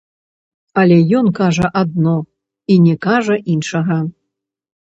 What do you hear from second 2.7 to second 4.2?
і не кажа іншага.